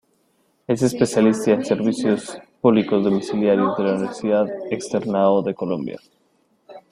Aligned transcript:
Es 0.65 0.81
especialista 0.81 1.51
en 1.51 1.63
Servicios 1.63 2.35
Públicos 2.59 3.03
Domiciliarios 3.03 3.77
de 3.77 3.83
la 3.83 3.91
Universidad 3.91 4.47
Externado 4.73 5.43
de 5.43 5.53
Colombia. 5.53 5.99